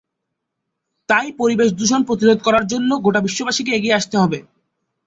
[1.09, 4.39] তাই পরিবেশ দূষণ প্রতিরোধ করার জন্য গোটা বিশ্ববাসীকে এগিয়ে আসতে হবে।